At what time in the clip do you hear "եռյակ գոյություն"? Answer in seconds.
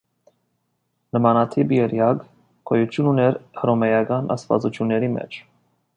1.75-3.11